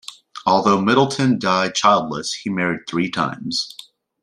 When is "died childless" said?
1.37-2.33